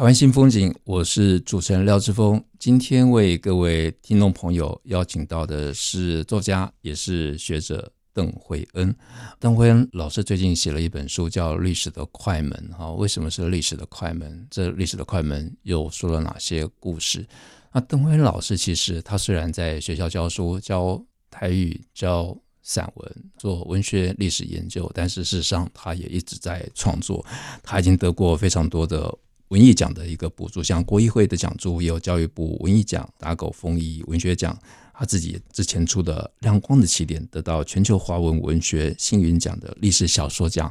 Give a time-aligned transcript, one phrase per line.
[0.00, 2.42] 台湾新风景，我是主持人廖志峰。
[2.58, 7.92] 今天为各位听众朋友邀请到的是作家，也是学者。
[8.14, 8.96] 邓惠恩，
[9.38, 12.50] 邓惠恩老师最近写了一本书，叫《历史的快门》。
[12.74, 14.46] 哈，为什么是历史的快门？
[14.50, 17.26] 这历史的快门又说了哪些故事？
[17.70, 20.98] 那邓惠恩老师其实他虽然在学校教书，教
[21.30, 27.22] 台语、教散文、做文学历史研究，但是事实上他也一直在创作。
[27.62, 29.14] 他已经得过非常多的
[29.50, 34.58] 文艺奖的一个补助，像国艺会的奖助，也有教育部文艺奖、打狗风衣文学奖。
[34.92, 40.70] 他自己之前出的《亮光的起点》得到全球华文文学星云奖的历史小说奖，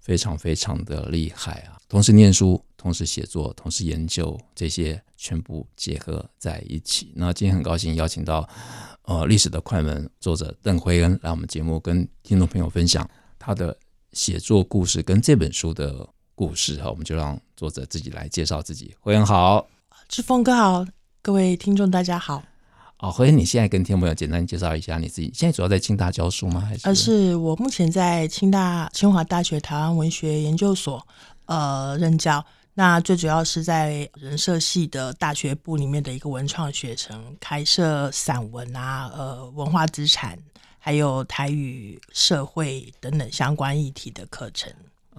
[0.00, 1.78] 非常非常的厉害啊！
[1.88, 7.12] 同时念书，同时写作，同时研究，这些全部结合在一起。
[7.14, 8.48] 那今天很高兴邀请到
[9.02, 13.78] 呃历史的快门作者邓辉恩来我们节目，跟听众朋友分享他的
[14.12, 16.04] 写作故事跟这本书的
[16.38, 16.88] 故事哈。
[16.88, 18.94] 我们就让作者自己来介绍自己。
[19.00, 19.66] 惠恩好，
[20.06, 20.86] 志峰哥好，
[21.20, 22.40] 各位听众大家好。
[22.98, 25.32] 哦，惠恩，你现在跟听众朋友简单介绍一下你自己。
[25.34, 26.60] 现在主要在清大教书吗？
[26.60, 26.86] 还是？
[26.86, 31.04] 呃，是我目前在清大清华大学台湾文学研究所
[31.46, 32.44] 呃任教。
[32.74, 40.38] 那最主要是在人社系的大学部里面的一个文创学程，开设散文啊、呃文化资产，
[40.78, 44.72] 还有台语、社会等等相关议题的课程。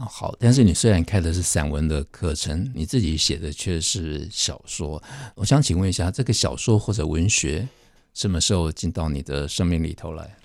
[0.05, 5.01] 好，但是你虽然开的是散文的课程，你自己写的却是小说。
[5.35, 7.67] 我想请问一下，这个小说或者文学
[8.13, 10.37] 什么时候进到你的生命里头来？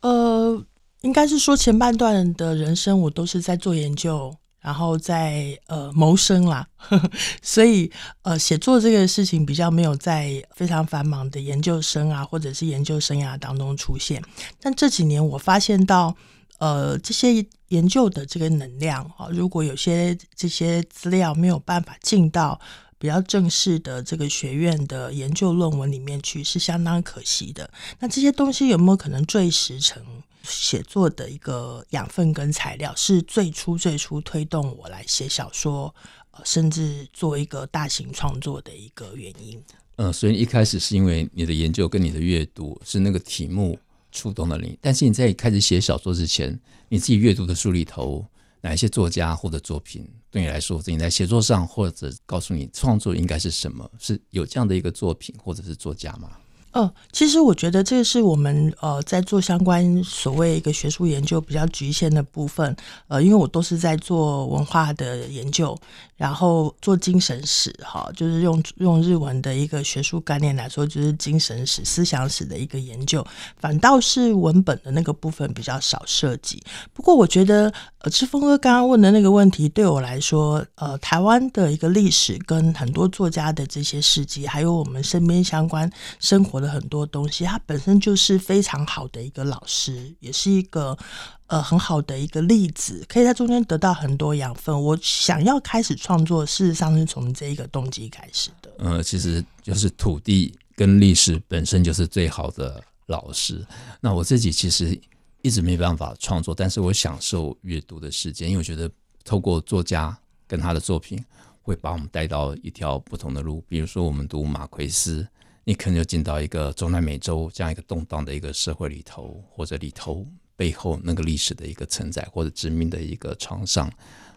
[0.00, 0.64] 呃，
[1.02, 6.66] 应该是说前半段的人生，我都是在做研究，然后在呃谋生啦。
[7.42, 7.90] 所以
[8.22, 14.22] 呃，写作这个事情比较没有在非常繁忙的研究生啊，或者是研究生涯当中出现。
[14.60, 16.16] 但这几年我发现到。
[16.64, 22.58] 呃，这些研究的这个能量啊，如果有些这些资料没有办法进到
[22.96, 27.70] 比较正式的这个学院的研究论文里面去，是相当可惜的。
[27.98, 30.02] 那这些东西有没有可能最实成
[30.42, 32.94] 写作的一个养分跟材料？
[32.96, 35.94] 是最初最初推动我来写小说，
[36.30, 39.62] 呃，甚至做一个大型创作的一个原因。
[39.96, 43.78] 嗯，所以一开始是因为你的研究跟你的阅读是那个题目。
[44.14, 46.58] 触动了你，但是你在开始写小说之前，
[46.88, 48.24] 你自己阅读的书里头，
[48.62, 53.90] 哪一些作家或者作品对你来说，你在写作上或者告诉你创作应该是什么？
[53.98, 56.30] 是有这样的一个作品或者是作家吗？
[56.74, 62.74] 哦，其实我觉得这是我们呃在做相关所谓一个学术研究比较局限的部分，
[63.06, 65.78] 呃，因为我都是在做文化的研究，
[66.16, 73.24] 然后做精神史，哈，就是用用日文的一个学术概念来说，就是精神史、思想史的一个研究，
[73.56, 76.60] 反倒是文本的那个部分比较少涉及。
[76.92, 77.72] 不过我觉得，
[78.04, 86.74] 呃，志峰哥刚刚问的那个问题对我来说，呃，台湾的一个历史跟很多作家的这些事迹，还有我们身边相关生活的。
[86.74, 90.98] 很多东西，它本身就是非常好的一个老师，也是一个
[91.46, 94.82] 呃很好的一个例子，可以在中间得到很多养分。
[94.82, 98.72] 我想要开始创作，事实上是从这一个动机开始的。
[98.78, 103.64] 呃，其实就是土地跟历史本身就是最好的老师。
[104.00, 104.98] 那我自己其实
[105.44, 108.90] 一直没办法创作，但是我享受阅读的时间，因为我觉得
[109.24, 111.22] 透过作家跟他的作品，
[111.60, 113.62] 会把我们带到一条不同的路。
[113.68, 115.28] 比如说，我们读马奎斯。
[115.66, 120.26] 你可能就进到一个中南美洲这样一个动荡的一个社会里头，或者里头
[120.56, 123.90] 背后那个历史的一个承载，或者殖民的一个创伤。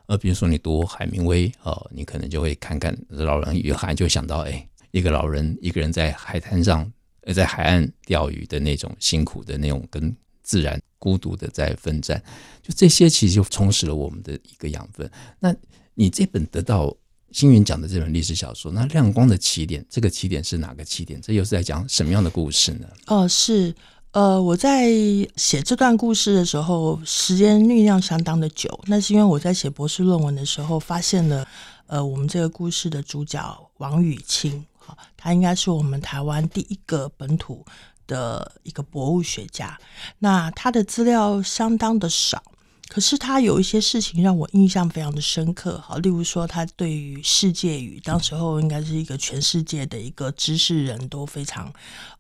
[0.08, 6.90] 而比如说你读海明威，呃，你可能就会看看老人与海，就想到，哎，一个老人一个人在海滩上，
[7.24, 12.22] 呃，在海岸钓鱼的那种辛苦的那种跟自然孤独的在奋战，
[12.62, 15.10] 就这些其实就充实了我们的一个养分。
[15.40, 15.56] 那
[15.94, 16.96] 你这本得到。
[17.34, 21.22] 星云讲的这本历史小说，那亮光的起点，这个起点是哪个起点？
[21.22, 22.88] 这又是在讲什么样的故事呢？
[23.08, 23.76] 哦，是，
[24.12, 24.90] 呃，我在
[25.36, 28.80] 写这段故事的时候，时间酝酿相当的久。
[28.88, 31.46] 那是因为我在写博士论文的时候，发现了，
[31.88, 37.64] 呃，我们这个故事的主角王雨清，哈，他应该是我们台湾第一个本土
[38.08, 39.78] 的一个博物学家。
[40.20, 42.42] 那他的资料相当的少。
[42.90, 51.70] 可是他有一些事情让我印象非常的深刻，好，例如说他对于世界语，当时候应该是一个全世界的一个知识人都非常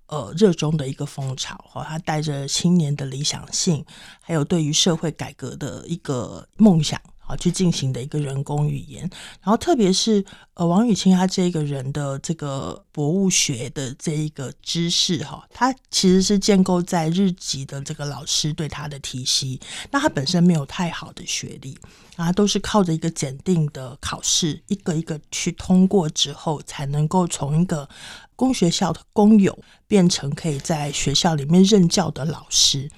[0.07, 3.85] 呃热衷的一个风潮，哈，他带着青年的理想性，
[4.19, 6.99] 还有对于社会改革的一个梦想。
[7.27, 9.01] 啊，去进行的一个人工语言，
[9.41, 19.59] 然后特别是呃，王语清他这个人的这个博物学的这一个知识哈，他其实是建构在日籍的这个老师对他的体系，
[19.91, 21.77] 那他本身没有太好的学历，
[22.15, 27.87] 啊，都是靠着一个检定的考试，一个一个去通过之后，才能够从一个
[28.37, 32.89] 公学校的工友变成可以在学校里面任教的老师。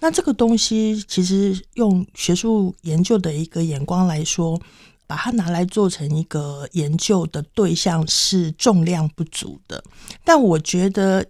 [0.00, 4.60] 那这个东西其实用学术研究的一个眼光来说，
[5.06, 9.82] 把它拿来做成一个研究的对象是重量不足的。
[10.24, 11.24] 但我觉得，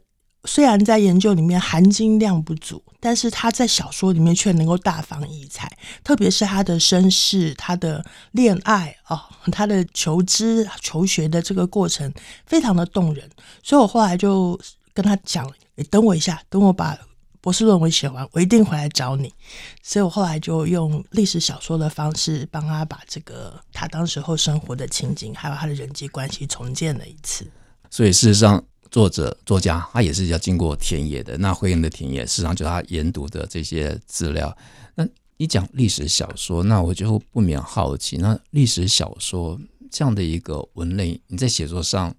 [0.45, 5.71] 虽然在研究里面含金量不足，但是他在小说里面却能够大放异彩。
[6.03, 9.21] 特别是他的身世、他的恋爱哦，
[9.53, 12.13] 他的求知求学的这个过程，
[12.47, 13.31] 非常的动人。
[13.63, 14.59] 所以我后来就
[14.93, 16.99] 跟他讲：“你等我一下，等我把。”
[17.47, 19.33] 博士论文写完，我一定回来找你。
[19.81, 27.49] 所以我后来就用历史小说的方式，帮他把这个他当时候生活的情景，还有他的人际关系重建了一次。
[27.89, 28.61] 所以事实上，
[28.91, 31.39] 作者作家他也是要经过田野的。
[31.39, 34.53] 那惠恩的田野，事实上就是他研读的这些资料。
[34.97, 35.07] 那
[35.37, 39.57] 你讲历史小说，那我就不免好奇，那历史小说
[39.89, 42.13] 这样的一个文类，你在写作上？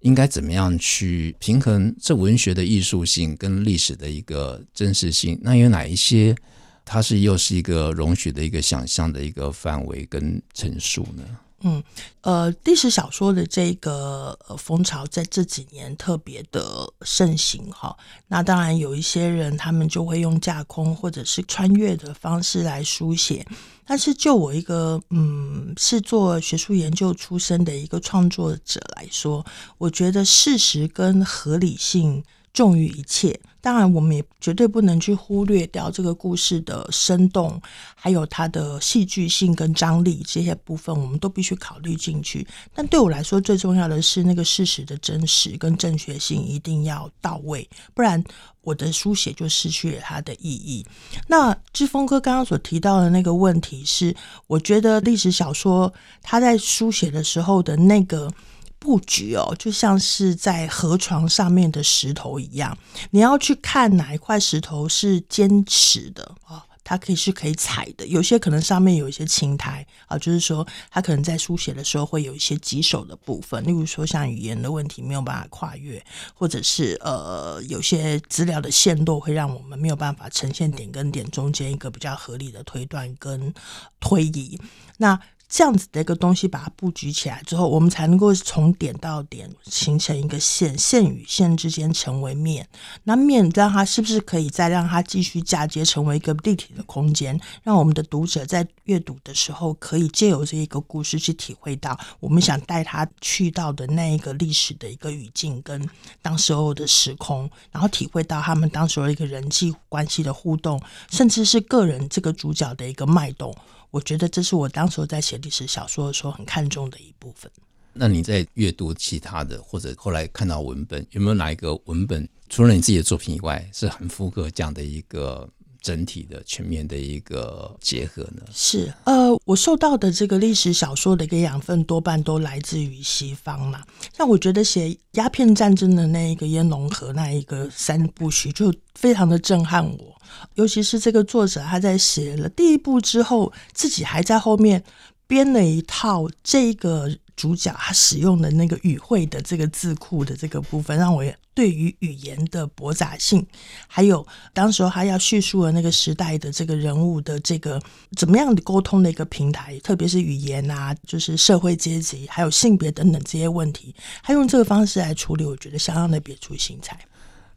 [0.00, 5.38] 应该怎么样去平衡这文学的艺术性跟历史的一个真实性？
[5.42, 6.36] 那有哪一些
[6.84, 11.24] 它是又是一个容许的一个想象的一个范围跟陈述呢？
[11.62, 11.82] 嗯，
[12.20, 17.96] 呃，历史小说的这个风潮在这几年特别的盛行哈。
[18.28, 23.44] 那当然有一些人他们就会用架空或者是穿越的方式来书写。
[23.88, 29.42] 但是就我一个嗯，是做学术研究出身的一个创作者来说，
[29.78, 33.40] 我觉得事实跟合理性重于一切。
[33.60, 37.60] 当然，我们也绝对不能去忽略掉这个故事的生动，
[37.94, 42.46] 还有它的戏剧性跟张力这些部分，我们都必须考虑进去。
[42.72, 48.22] 但对我来说，最重要的是那个事实的真实跟正确性一定要到位，不然
[48.62, 50.86] 我的书写就失去了它的意义。
[51.26, 54.14] 那志峰哥刚刚所提到的那个问题是，
[54.46, 58.32] 我觉得历史小说他在书写的时候的那个。
[58.78, 62.76] 布局哦，就像是在河床上面的石头一样，
[63.10, 68.06] 你要去看哪一块石头是坚实的啊，它可以是可以踩的。
[68.06, 76.02] 有些可能上面有一些青苔啊，就是说它可能在书写的时候会有一些棘手的部分，例如说像语言的问题没有办法跨越，
[76.32, 83.52] 或者是呃有些资料的线路会让我们没有办法呈现点跟点中间一个比较合理的推断跟
[84.00, 84.58] 推移。
[84.96, 92.68] 那这样子的一个东西，把它布局起来之后，我们才能够从点到点形成一个线，线与线之间成为面。
[93.04, 105.88] 那面让它是不是可以再让它继续嫁接成为一个立体的空间，让我们的读者在阅读的时候，可以借由这一个故事去体会到我们想带他去到的那一个历史的一个语境跟
[106.20, 110.78] 当时候的时空，然后体会到他们当时候一个人际关系的互动，
[111.10, 113.54] 甚至是个人这个主角的一个脉动。
[113.90, 117.50] 我觉得这是我当时候在写历史小说的时候很看重的一部分。
[117.92, 125.48] 那你在阅读其他的，或者后来看到文本，有没有哪一个文本，除了你自己的作品以外，是很符合这样的一个
[125.80, 128.42] 整体的、全面的一个结合呢？
[128.52, 133.82] 是，呃，我受到的这个历史小说的一个养分，多半都来自于西方嘛。
[134.16, 140.20] 像我觉得写鸦片战争的那一个烟龙河那一个三部曲，就非常的震撼我。
[140.54, 144.82] 尤其是这个作者，他在写了第一部之后，自己还在后面
[145.26, 153.46] 编了一套这个主角他使用的那个语汇的这个字库的这个部分，让我对于语言的驳杂性，
[153.86, 157.80] 还有当时候他要叙述的那个时代的这个人物的这个
[158.16, 166.98] 怎么样的沟通的一个平台，特别是语言啊，就是社会阶级，还有性别等等这些问题，他用这个方式来处理，我觉得相当的别出心裁。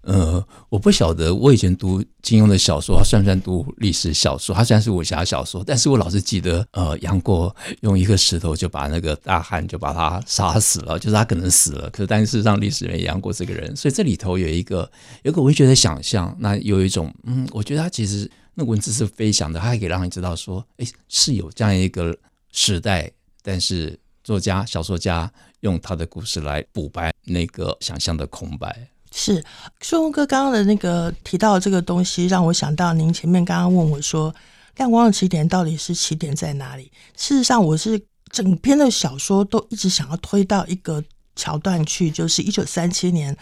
[0.01, 4.55] 呃，我不晓得，我以前读金庸的小说，他算不算读历史小说？
[4.55, 14.91] 他虽然是武侠小说，但是我老是记得，呃，杨过用一个石头就把那个大汉就把他杀死了，就是他可能死了，可是但是让历史人杨过这个人，所以这里头有一个
[15.21, 22.17] 有个文学的想象，那有一种，嗯，我觉得他其实那文字是飞翔的，他还可以让你知道说，哎，是有这样一个
[22.51, 23.11] 时代，
[23.43, 28.87] 但是作家小说家用他的故事来补白那个想象的空白。
[29.11, 29.43] 是
[29.81, 34.33] 顺风哥刚刚的那个提到这个东西，让我想到您前面刚刚问我说，
[34.77, 36.91] 亮光的起点到底是起点在哪里？
[37.15, 41.03] 事实上，我是整篇的小说都一直想要推到一个。
[41.35, 43.35] 桥段去，就是一九三七年，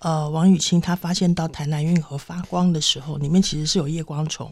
[0.00, 4.50] 呃，王雨清他发现到台南运河发光的时候，里面其实是有夜光虫。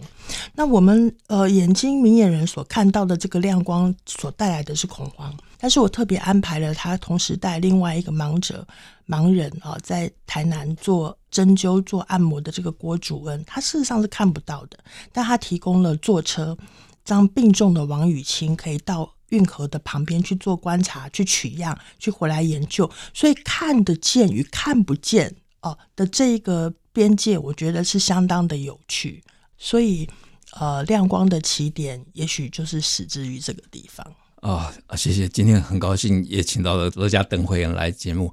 [0.54, 8.66] 那我们呃眼睛明眼人所看到的这个亮光所带来的是恐慌，但是我特别安排了他同时带另外一个盲者
[9.06, 14.78] 盲人啊、在台南做针灸做按摩的这个郭主恩，他事实上是看不到的，
[15.12, 16.56] 但他提供了坐车，
[17.04, 19.13] 让病重的王雨清可以到。
[19.30, 29.24] 运河的旁边去做观察，去取样，去回来研究，所以看得见与看不见哦的这一个边界，我觉得是相当的有趣。
[29.56, 30.08] 所以，
[30.52, 34.06] 呃，亮光的起点也许就是始之于这个地方。
[34.40, 38.32] 啊、哦，谢谢，今天很高兴也请到了作家邓惠恩来节目。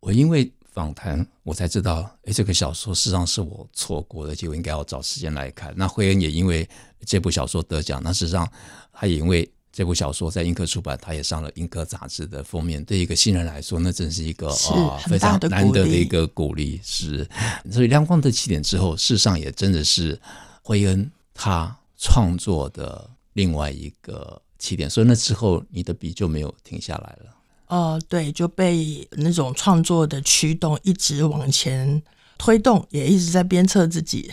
[0.00, 5.72] 我因为访谈，我才知道，哎，这个小说实际上是我错过的，就应该要找时间来看。
[5.76, 6.68] 那惠恩也因为
[7.06, 8.46] 这部小说得奖，那事实上
[8.92, 9.50] 他也因为。
[9.76, 12.82] 这部小说在英科出版，它也上了英科杂志的封面。
[12.82, 16.80] 对一个新人来说，那真是一个啊、哦、非常难得的一个鼓励。
[16.82, 17.28] 是，
[17.70, 20.18] 所以亮光的起点之后，事实上也真的是
[20.62, 24.88] 惠恩他创作的另外一个起点。
[24.88, 27.36] 所以那之后，你的笔就没有停下来了。
[27.66, 32.02] 哦、呃，对，就被那种创作的驱动一直往前
[32.38, 34.32] 推动，也一直在鞭策自己。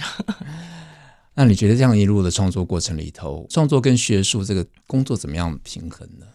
[1.35, 6.25] 那你觉得这样一路的创作过程里头，创作跟学术这个工作怎么样平衡呢？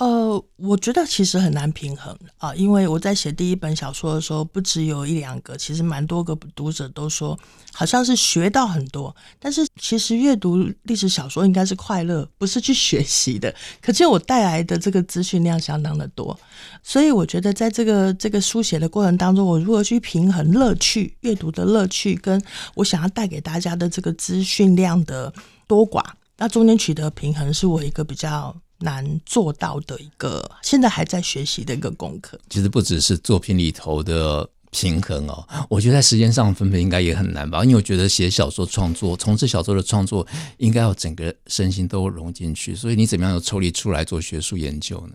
[0.00, 7.38] 呃，我觉得其实很难平衡啊，因为我在写第一本小说的时候，不只有一两个，其实蛮多个读者都说，
[7.70, 9.14] 好像是学到很多。
[9.38, 13.54] 但是其实阅读历史小说应该是快乐，不是去学习的。
[13.82, 16.34] 可见我带来的这个资讯量相当的多，
[16.82, 22.42] 所以我觉得在这个这个书写的过程当中，我如何去平衡乐趣、阅读的乐趣，跟
[22.74, 25.30] 我想要带给大家的这个资讯量的
[25.66, 26.02] 多寡，
[26.38, 28.56] 那中间取得平衡，是我一个比较。
[28.80, 32.38] 难做到的一个，现在还在学习的一个功课。
[32.48, 37.62] 其实不只是作品里头的平衡哦，我觉得在时间上分配应该也很难吧。
[37.62, 40.26] 因为我觉得写小说创作，从事小说的创作，
[40.58, 42.74] 应该要整个身心都融进去。
[42.74, 45.14] 所以你怎么样有抽离出来做学术研究呢？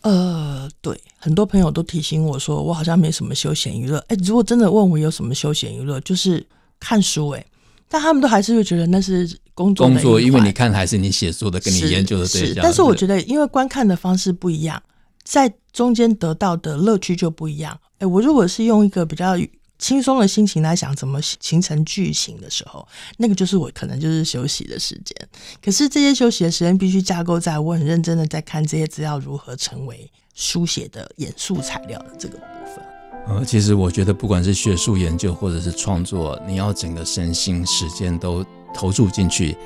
[0.00, 3.98] 呃，对，很多朋友都提醒我说，我好像没什么休闲娱乐。
[4.08, 6.44] 哎，如果真的问我有什么休闲娱乐，就是
[6.80, 7.28] 看书。
[7.30, 7.46] 哎，
[7.88, 9.38] 但他们都还是会觉得那是。
[9.54, 12.62] 工作，工作，因为你看还是你写作的，跟你研究的对象。
[12.62, 14.82] 但是我觉得，因为观看的方式不一样，
[15.22, 17.78] 在中间得到的乐趣就不一样。
[17.98, 19.36] 哎，我如果是用一个比较
[19.78, 22.86] 轻松的心情来想怎么形成剧情的时候，
[23.18, 25.14] 那个就是我可能就是休息的时间。
[25.62, 32.44] 可是这些休息的时间必须架构在我很认真的在看这些资料如何成为书写的演素材料的这个部
[32.74, 32.84] 分。
[33.28, 38.44] 呃，其实我觉得，不管是学术研究或者是创作，你要整个身心时间都。
[38.74, 39.56] 投注进去，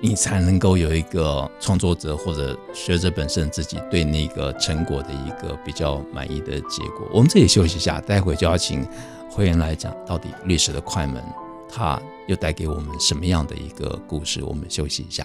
[0.00, 7.06] 你才能够有一个创作者或者学者本身自己对那个成果的一个比较满意的结果。
[7.12, 8.86] 我们这里休息一下，待会就要请
[9.30, 11.22] 会员来讲，到底历史的快门，
[11.68, 14.42] 它又带给我们什么样的一个故事？
[14.42, 15.24] 我们休息一下。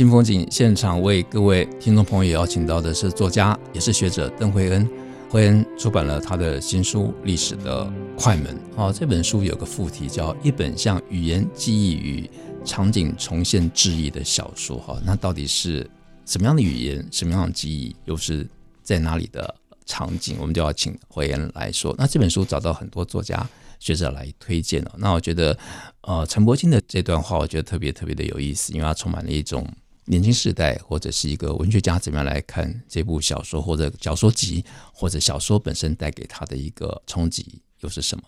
[0.00, 4.88] 新风景现场为各位听众朋友邀请到的是作家，也是学者邓惠恩。
[5.28, 8.56] 惠恩出版了他的新书《历史的快门》。
[8.76, 12.30] 哦，这本书有个副题叫《一本向语言记忆与
[12.64, 14.78] 场景重现致意的小说》。
[14.80, 15.86] 哈，那到底是
[16.24, 18.48] 什么样的语言，什么样的记忆，又是
[18.82, 19.54] 在哪里的
[19.84, 20.38] 场景？
[20.40, 21.94] 我们就要请惠恩来说。
[21.98, 23.46] 那这本书找到很多作家。
[23.78, 25.56] 学者来推荐了，那我觉得，
[26.02, 29.66] 呃，陈柏青的这段话，我觉得特别特别的有意思，因为它充满了一种
[30.06, 38.24] 年轻世代或者是一个文学家怎么样来看这部小说或者小说集或者小说本身带给他的一个冲击又是什么？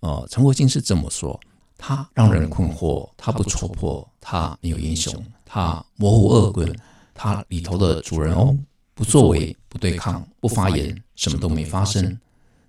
[0.00, 1.38] 呃，陈国庆是这么说：
[1.78, 5.14] 他让人困惑，他不戳破，他没有英雄，
[5.44, 6.74] 他模糊恶棍，
[7.14, 8.58] 他里头的主人翁
[8.94, 12.18] 不作为、不对抗、不发言，什么都没发生，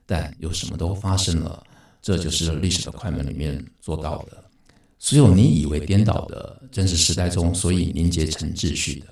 [0.06, 1.64] 但又什么都发生了。
[2.02, 4.43] 这就是历史的快门里面做到的。
[5.04, 9.08] 所有你以为颠倒的真实时代中，所以凝结成秩序的，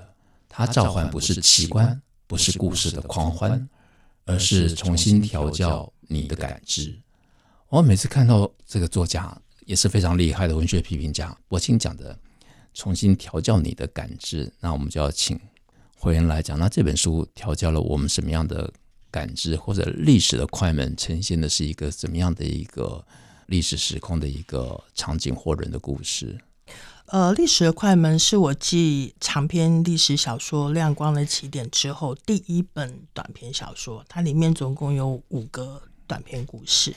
[0.48, 3.68] 它召唤不是奇观，不是故事的狂欢，
[4.24, 6.98] 而是重新调教你的感知。
[7.68, 12.18] 我每次看到这个作家也是非常厉害的文学批评家，柏青讲的
[12.74, 15.38] 重新调教你的感知，那我们就要请
[15.98, 18.72] 惠恩来讲，那这本书调教了我们什么样的
[19.12, 23.06] 感知，或者历史的快门呈现的是一个怎么样的一个
[23.52, 26.40] 历史时空的一个场景或人的故事？
[27.08, 35.82] 呃，历史的快门是我继长篇历史小说《亮光的起点》之后第一本短篇小说，它里面总共有五个
[36.12, 36.94] 短篇故事。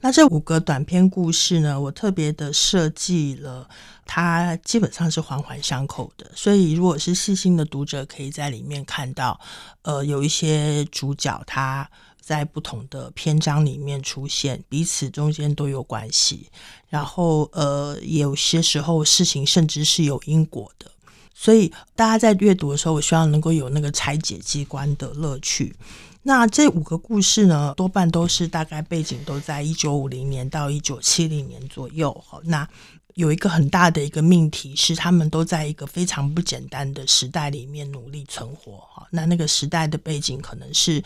[0.00, 3.68] 那这五个短篇故事呢，我特别的设计了，
[4.06, 6.30] 它基本上是环环相扣的。
[6.34, 9.38] 所以，如果是细心的读者，可以在里面看到，
[9.82, 11.86] 呃，有一些主角他。
[12.26, 16.48] 在不同的篇章里面出现，彼此中间都有关系。
[16.88, 20.90] 然后，呃，有些时候事情甚至是有因果的。
[21.34, 25.76] 所以，大家在阅读的时候，我希望能够有那个拆解机关的乐趣。
[26.24, 32.12] 那这五个故事呢，多半都是大概背景都在一九五零年到一九七零年左右。
[32.26, 32.68] 好，那。
[33.14, 39.06] 有一个很大的一个命题是，他们都在一个非常不简单的时代里面努力存活哈。
[39.12, 41.00] 那那个时代的背景可能是，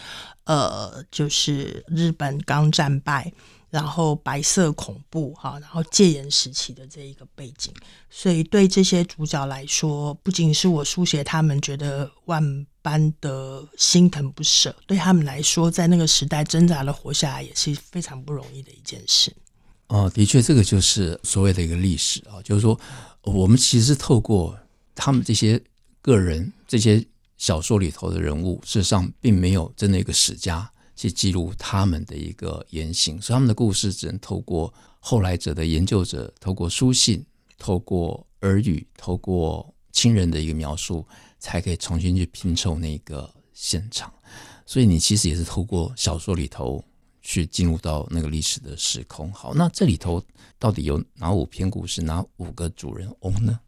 [0.45, 3.31] 呃，就是日本刚战败，
[3.69, 7.75] 然后白色恐怖哈，然后戒严时期的这一个背景。
[8.09, 19.31] 所以对这些主角来说，不仅是我书写他们觉得万般的心疼不舍，对他们来说，在那个时代挣扎的活下来也是非常不容易的一件事。
[19.89, 22.81] 哦，的确，这个就是所谓的一个历史啊，就是说，
[23.25, 24.59] 我们其实透过
[24.95, 25.61] 他们这些
[26.01, 27.05] 个人、这些
[27.37, 37.23] 小说里头的人物，事实上并没有真的一个史家去记录他们的一个言行，所以他们的故事只能透过后来者的研究者，透过书信、
[37.59, 41.07] 透过耳语、透过亲人的一个描述，
[41.39, 44.13] 才可以重新去拼凑那个现场。
[44.65, 46.85] 所以你其实也是透过小说里头。
[47.21, 49.31] 去进入到那个历史的时空。
[49.35, 50.23] 好，那这里头
[50.59, 53.61] 到底有哪五篇故事，哪五个主人翁呢？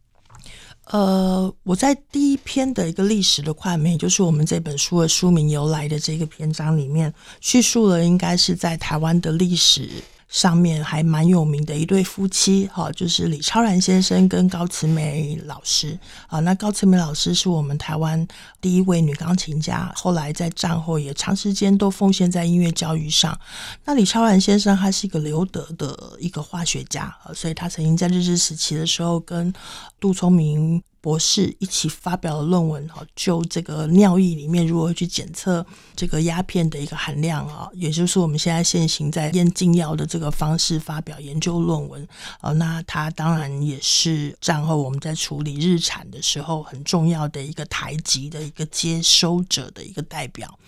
[0.87, 9.90] 呃，我在第一篇的一个历史的快门，也就是我们这本书的书名由来的这个篇章里面，叙述了应该是在台湾的历史。
[10.31, 16.38] 上面还蛮有名的一对夫妻，哈，就是李超然先生跟高慈美老师啊。
[16.40, 18.27] 那高慈美老师是我们台湾
[18.61, 23.38] 第一位女钢琴家，后来在战后也长时间都奉献在音乐教育上。
[23.85, 29.53] 那李超然先生他是一个留德的一个化学家，所以他曾经在日治时期的时候跟
[29.99, 30.83] 杜聪明。
[31.00, 35.64] 博士一起发表了论文哈，就这个尿液里面如何去检测
[35.96, 42.06] 这个鸦片的一个含量啊，也就是我们现在现行在验禁药的这个方式发表研究论文
[42.40, 42.52] 啊。
[42.52, 50.58] 那他当然也是战后我们在处理日产的时候很重要的一个台籍的一个接收者的一个代表。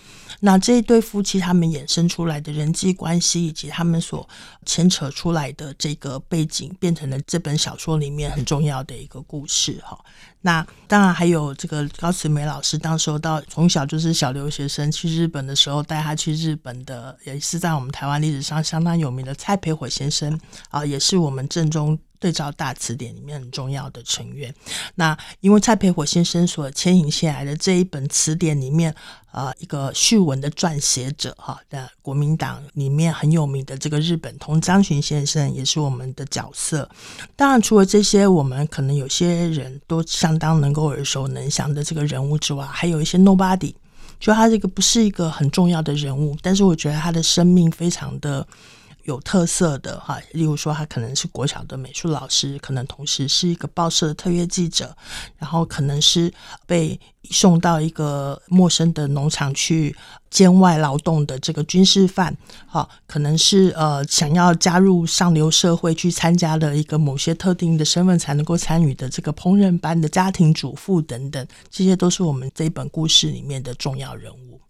[0.40, 4.28] 那这一对夫妻他们衍生出来的人际关系以及他们所
[4.64, 10.02] 牵扯出来的这个背景，变成了这本小说里面很重要的一个故事哈。
[10.40, 20.38] 那当然还有这个高慈美老师，当时候到从小就是小留学生去日本的时候，带他去日本的，也是在我们台湾历史上相当有名的蔡培火先生
[20.70, 21.98] 啊，也是我们正宗。
[22.22, 24.54] 对照大词典里面很重要的成员，
[24.94, 28.94] 那因为蔡培火先生所牵引下来的这一本词典里面，
[29.32, 36.88] 呃，一个序文的撰写者哈的国民党里面很有名的这个日本通张巡先生也是我们的角色。
[37.34, 43.74] 当然，除了这些我们可能有些人都相当能够耳熟能详的这个人物之外，还有一些 nobody，
[44.20, 48.46] 就他这个不是一个很重要的人物，但是我觉得他的生命非常的。
[49.04, 54.96] 有特色的哈，例如说他可能是国小的美术老师，可能同时是一个报社的特约记者，
[55.38, 56.32] 然后可能是
[56.66, 56.98] 被
[57.30, 59.94] 送到一个陌生的农场去
[60.30, 62.36] 监外劳动的这个军事犯，
[62.66, 74.60] 哈，可能是呃想要加入上流社会去参加的一个某些特定的身份才能够参与的这个烹饪班的家庭主妇等等，这些都是我们这一本故事里面的重要人物。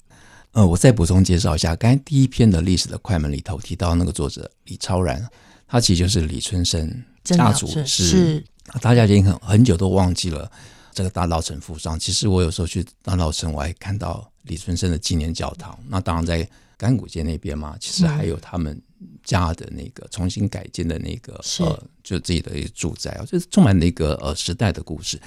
[0.52, 5.26] 呃，我再补充介绍一下，刚才第一篇的历史的快门里头提到那个作者李超然，
[5.66, 8.44] 他其实就是李春生家族是，是
[8.80, 10.50] 大家已经很很久都忘记了
[10.92, 11.98] 这个大稻埕富商。
[11.98, 15.78] 其实我有时候去大稻城，我还看到李春生的纪念教堂。
[15.88, 18.78] 那当然在甘谷街那边嘛，其实还有他们
[19.24, 25.18] 家的那个重新改建的那个呃，就自己的一个住宅啊，就是充满了一个呃时代的故事。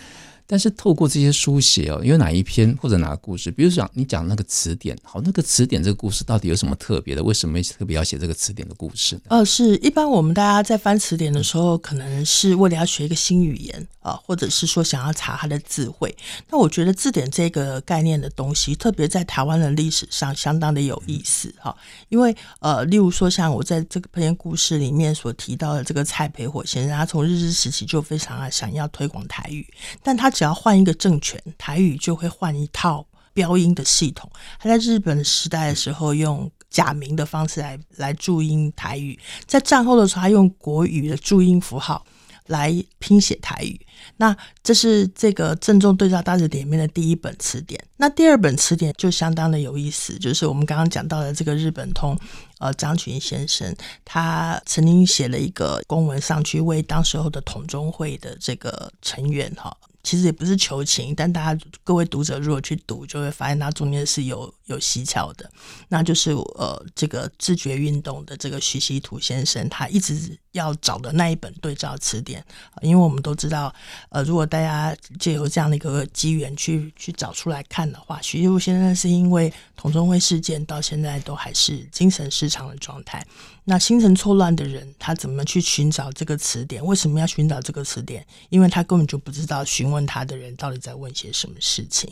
[0.47, 7.23] 但是透过这些书写哦，有哪一篇或者哪个故事，比如讲你讲那个词典，好，那个词典这个故事到底有什么特别的？
[7.23, 9.21] 为什么特别要写这个词典的故事呢？
[9.29, 16.15] 呃，是一般我们大家在翻词典的时候，可能是为了要学一个新语言啊，或者是说想要查它的字汇。
[16.49, 21.75] 那我觉得字典这个概念的东西，特别在台湾的历史上相当的有意思哈，
[22.10, 29.65] 因为呃，例如说像我在这篇故事里面所提到的这个蔡培火先生，他从日治时期就非常想要推广台语，
[30.03, 34.29] 但他只要换一个政权，台语就会换一套标音的系统。
[34.59, 39.17] 他在日本时代的时候，用假名的方式来来注音台语，
[39.47, 42.05] 在战后的时候，他用国语的注音符号
[42.47, 43.79] 来拼写台语。
[44.17, 47.81] 那这是这个正宗对照大字典里面的第一本词典。
[47.95, 52.13] 那第二本词典就相当的有意思，就是我们刚刚讲到的这个日本通，
[52.59, 59.75] 呃，张群先生他曾经写了一个公文上去，为当时候的统中会的这个成员哈。
[60.05, 65.51] 其实也不是求情，但大家各位读者如果去读，就会发现它中间是有有蹊跷的。
[65.89, 72.43] 那就是呃，这个自觉运动的这个徐熙图先生，他一直要找的那一本对照词典，
[72.81, 73.73] 因为我们都知道，
[74.09, 83.25] 呃，如果大家借由这样的一个机缘去去找出来看的话，徐锡图先生是因为统中会事件到现在都还是精神失常的状态。
[83.67, 86.85] 那心神错乱的人，他怎么去寻找这个词典？
[86.85, 88.25] 为什么要寻找这个词典？
[88.49, 92.09] 因为他根本就不知道询问他的人到底在问些什么事情。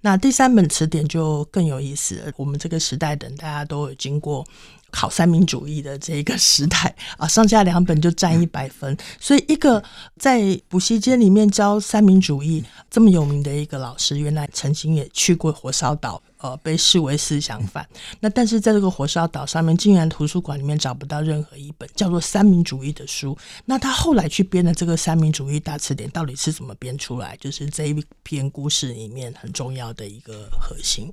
[0.00, 2.32] 那第三本词典就更有意思了。
[2.36, 4.46] 我们这个时代的人，大家都有经过
[4.92, 8.96] 考三民主义的这一个时代 啊，上下两本就占一百分。
[9.18, 9.82] 所以，一个
[10.16, 16.22] 在补习间里面教三民主义这么有名的一个老师，原来曾经也去过火烧岛。
[16.42, 17.88] 呃，被视为思想犯。
[18.18, 23.38] 那但是在这个火烧岛上面，竟然图书馆里面找不到任何一本叫做三民主义的书。
[23.64, 27.36] 那他后来去编的这个三民主义大词典，到底是怎么编出来？
[27.36, 31.06] 就是这一篇故事里面很重要的一个核心。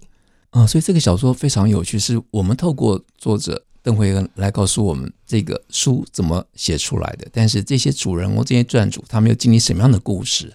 [0.50, 7.28] 啊、呃，所以这个小说非常有趣，是我们透过作者邓惠恩来告诉我们这个书怎么写出来的。
[7.32, 10.54] 但是这些主人公、这些撰主，他们又经历什么样的故事？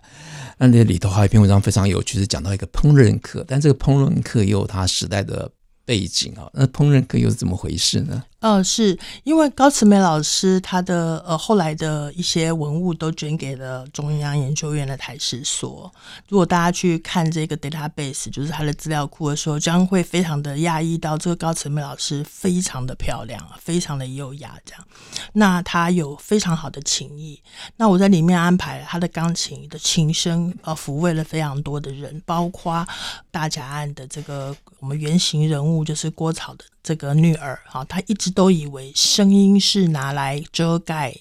[0.58, 5.50] 那这里头还有一篇文章非常有趣，是讲到一个烹饪课，但这个烹饪课也有它时代的
[5.84, 6.48] 背景啊。
[6.52, 8.22] 那烹饪课又是怎么回事呢？
[8.44, 15.90] 呃，是因为高慈美老师他的呃后来的一些文物都捐给了中央研究院的台史所。
[16.28, 24.87] 如果大家去看这个 database，就是他的资料库的时候，将会非常的讶异到这个高慈美老师非常的漂亮，非常的优雅，这样。
[25.33, 27.40] 那他有非常好的琴艺。
[27.78, 32.87] 那我在里面安排了他的钢琴的琴声，呃，抚慰了非常多的人，包括
[33.30, 36.64] 大甲案的这个我们原型人物就是郭草的。
[36.85, 41.16] 这个女儿哈，她一直都以为声音是拿来遮盖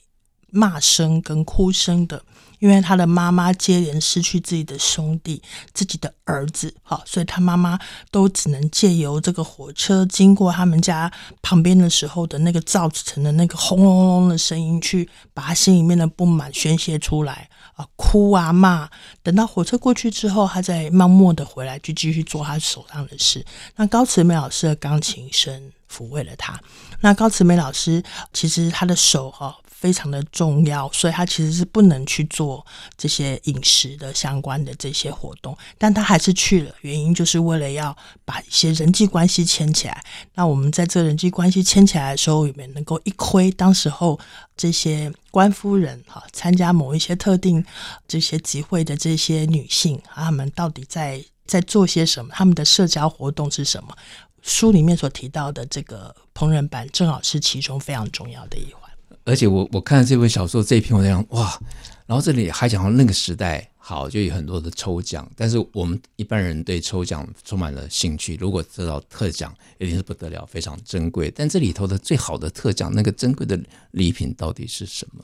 [0.52, 2.22] 骂声跟哭声的，
[2.60, 5.42] 因为她的妈妈接连失去自己的兄弟、
[5.74, 7.80] 自己的儿子，哈，所以她妈妈
[8.12, 17.50] 都只能借由这个火车经过他们家旁边的时候的那个造成的那个轰隆隆的声音，去把她心里面的不满宣泄出来。
[17.76, 18.90] 啊，哭啊骂，
[19.22, 23.46] 等到火车过去之后，他再默默的回来，就继续做他手上的事。
[23.76, 26.60] 那高慈美老师的钢琴声抚慰了他。
[27.02, 29.58] 那高慈美老师其实他的手哈。
[29.84, 32.66] 非常的重要，所以他其实是不能去做
[32.98, 37.94] 这些饮食的相关的这些活动，但他还是去了，原因就是为了要
[38.24, 40.02] 把一些人际关系牵起来。
[40.36, 44.18] 那我们在这人际关系牵起来的时候，有没有能够一窥当时候
[44.56, 47.62] 这些官夫人哈参加某一些特定
[48.08, 52.34] 这些集会的这些女性，她们到底在在做些什么？
[52.34, 53.94] 她们的社交活动是什么？
[54.42, 58.83] 书里面所提到的这个烹饪版，正好是其中非常重要的一环。
[59.26, 61.60] 而且我我看了这本小说这一篇文章，哇，
[62.06, 71.32] 然后这里还讲到那个时代，好，就有很多的抽奖，但是我们一般人对抽奖充满了兴趣，如果得到特奖，一定是不得了，非常珍贵。
[71.34, 73.58] 但这里头的最好的特奖，那个珍贵的
[73.92, 75.24] 礼品到底是什么？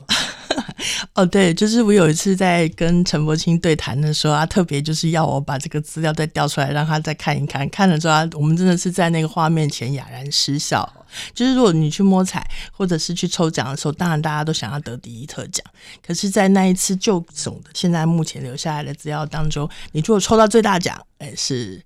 [1.12, 7.68] 哦，对，就是我有一次在跟陈柏青对谈的时候，他特别就是要我把这个资料再调出来，让他再看一看。
[7.68, 10.90] 看了之后，我们真的是在那个画面前哑然失笑。
[11.34, 15.64] 就是如果你去摸彩或者是去抽奖的时候，当然大家都想要得第一特奖。
[16.06, 21.82] 可是，在那一次就总的现在目前留下来的资料当中，你如果抽到最大奖，哎，是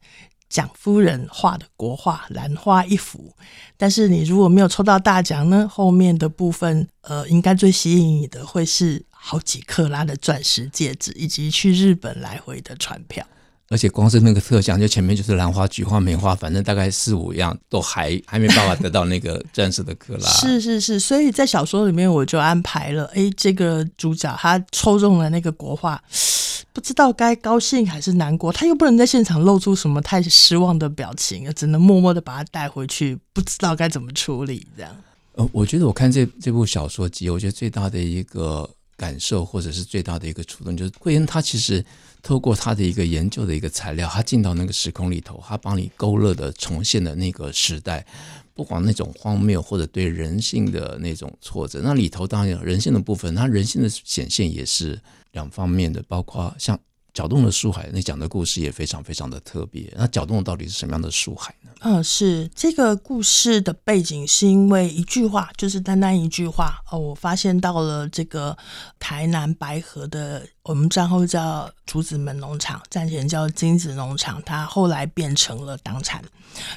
[0.49, 3.35] 蒋夫人画的国画兰花一幅。
[3.77, 13.27] 但是你如果没有抽到大奖呢，后面的部分，呃，应该最吸引你的会是好几克拉的钻石戒指，以及去日本来回的船票。
[13.75, 20.31] 而且光是那个特奖，就前面就是兰花、菊花、梅花，反正大概四五样，都还 还没办法得到那个钻石的克拉。
[20.31, 26.01] 是是是，所以在小说里面我就安排了，哎，这个主角他抽中了那个国画，
[26.73, 34.97] 不知道该高兴还是难过，他又不能在现场露出什么太失望的表情，只能默默的把他带回去，不知道该怎么处理这样。
[35.33, 41.85] 呃，我觉得我看这这部小说集，我觉得最大的一个感受，或者是最大的一个触动，就是桂恩他其实
[42.25, 48.05] 透过他的一个研究的一个材料，他进到那个时空里头，他帮你勾勒的重现的那个时代，
[48.55, 54.99] 不管那种荒谬或者对人性的那种挫折，那里头当然有人性的部分，他人性的显现也是
[55.33, 56.81] 两方面的，包括像。
[57.15, 59.91] 搅动的树海，那讲的故事也非常非常的特别。
[59.97, 61.71] 那搅动到底是什么样的树海呢？
[61.83, 66.99] 嗯，是这个故事的背景是因为一句话，就是单单一句话哦。
[66.99, 68.57] 我发现到了这个
[68.99, 76.21] 台南白河的，我们战后叫竹子门农场，战前叫金子农场，它后来变成了党产。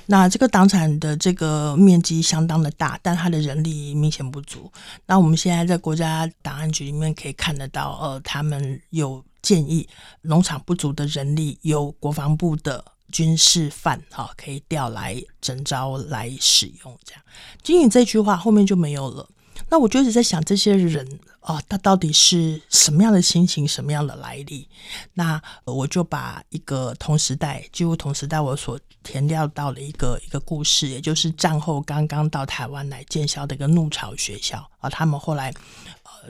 [0.05, 4.71] 那这个党产的这个面积相当的大，但它的人力明显不足。
[5.07, 9.23] 那我们现在在国家档案局里面可以看得到，呃，他们有。
[9.47, 9.87] 建议
[10.23, 12.83] 农场不足的人力由国防部的
[13.13, 17.23] 军事犯哈可以调来征召来使用，这样。
[17.63, 19.25] 仅仅这句话后面就没有了。
[19.69, 24.67] 那我就一直在想，这些人啊，他到底是什么样的心情，什么样的来历？
[25.13, 35.53] 那我就把一个同时代，几乎同时代我所填料到的一个一个故事，也就是战后刚刚到台湾来建校的一个怒潮学校啊，他们后来。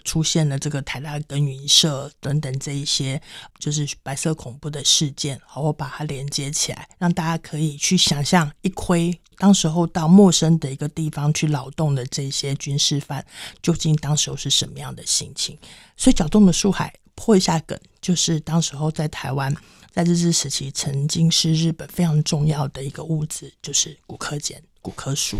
[0.04, 3.22] 出现了这个台大耕耘社等等这一些，
[3.60, 13.26] 就是白色恐怖的事件，好，我把它连接起来，让大家可以去想象一窥当时候到陌生的一个地方去劳动的这些军事犯，
[13.62, 15.58] 究竟当时候是什么样的心情。
[15.96, 19.56] 所以，搅动的树海破一下梗，就是当时候在台湾，
[19.92, 25.38] 在日治时期曾经是日本非常重要的一个物资，就是骨科碱、骨科树。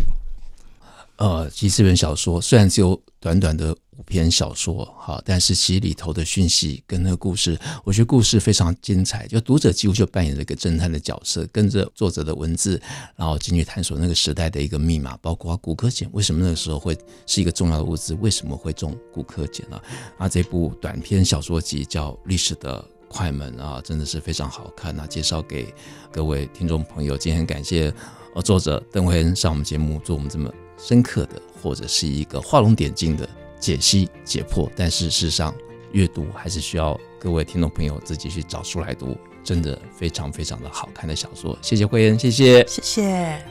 [1.18, 9.26] 呃，其实这本小说虽然只有短短的五篇小说，哈，但是其里头的讯息跟那个故事，我觉得故事非常精彩。
[9.26, 12.80] 就读者几乎就扮演了一个侦探的角色，跟着作者的文字，
[13.16, 19.80] 然后进去探索那个时代的一个密码，包括古柯碱为什么那个时候会是一个重要的物资，为什么会种古柯碱呢？
[20.18, 25.74] 啊，这部短篇小说集叫《历史的快门》啊，真的是非常好看啊，介绍给
[26.12, 27.18] 各位听众朋友。
[27.18, 27.92] 今天感谢
[28.36, 30.48] 呃作者邓惠恩上我们节目，做我们这么。
[30.78, 35.54] 深刻的，或者是一个画龙点睛的解析解破，但是事实上，
[35.92, 41.58] 阅读还是需要各位听众朋友自己去找书来读，真的非常非常的好看的小说。
[41.60, 43.47] 谢谢慧恩，谢谢，谢谢。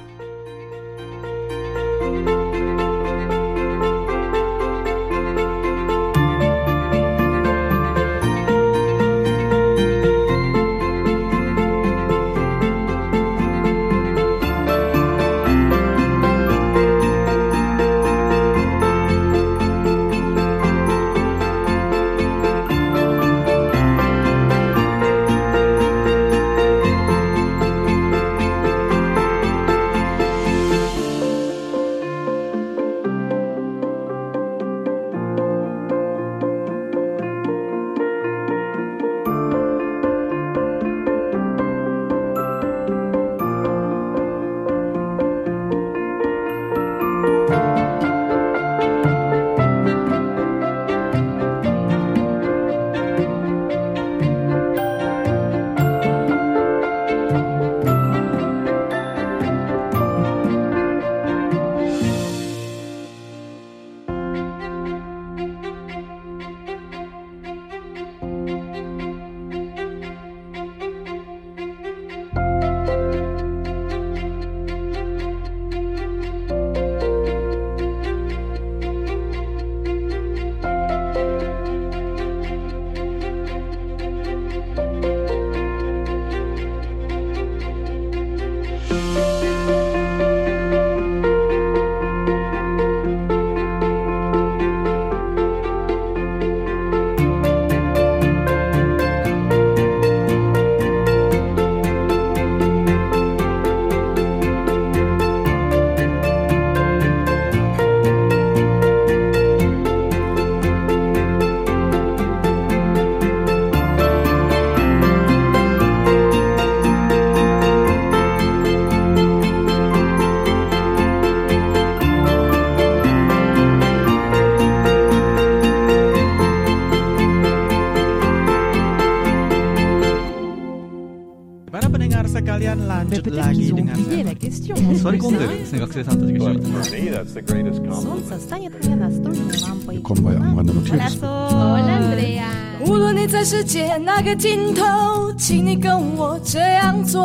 [143.49, 147.23] 世界那个尽头，请你跟我这样做。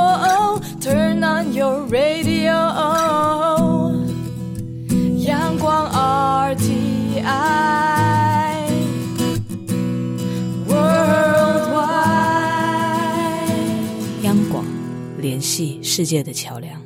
[0.80, 2.52] Turn on your radio，
[5.16, 5.90] 阳光
[6.54, 7.26] RTI
[10.68, 11.82] Worldwide。
[14.22, 14.64] 央广
[15.18, 16.82] 联系世界的桥梁。